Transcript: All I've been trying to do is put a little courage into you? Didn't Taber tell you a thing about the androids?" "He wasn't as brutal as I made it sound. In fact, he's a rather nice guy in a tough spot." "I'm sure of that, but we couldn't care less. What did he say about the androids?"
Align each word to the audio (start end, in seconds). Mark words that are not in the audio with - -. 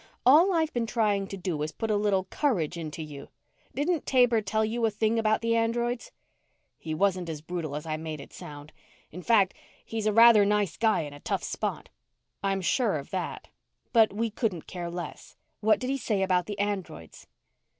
All 0.25 0.51
I've 0.51 0.73
been 0.73 0.87
trying 0.87 1.27
to 1.27 1.37
do 1.37 1.61
is 1.61 1.71
put 1.71 1.91
a 1.91 1.95
little 1.95 2.23
courage 2.23 2.75
into 2.75 3.03
you? 3.03 3.29
Didn't 3.75 4.07
Taber 4.07 4.41
tell 4.41 4.65
you 4.65 4.83
a 4.83 4.89
thing 4.89 5.19
about 5.19 5.41
the 5.41 5.55
androids?" 5.55 6.11
"He 6.79 6.95
wasn't 6.95 7.29
as 7.29 7.41
brutal 7.41 7.75
as 7.75 7.85
I 7.85 7.97
made 7.97 8.19
it 8.19 8.33
sound. 8.33 8.73
In 9.11 9.21
fact, 9.21 9.53
he's 9.85 10.07
a 10.07 10.11
rather 10.11 10.43
nice 10.43 10.75
guy 10.75 11.01
in 11.01 11.13
a 11.13 11.19
tough 11.19 11.43
spot." 11.43 11.89
"I'm 12.41 12.61
sure 12.61 12.97
of 12.97 13.11
that, 13.11 13.49
but 13.93 14.11
we 14.11 14.31
couldn't 14.31 14.65
care 14.65 14.89
less. 14.89 15.35
What 15.59 15.77
did 15.79 15.91
he 15.91 15.97
say 15.97 16.23
about 16.23 16.47
the 16.47 16.57
androids?" 16.57 17.27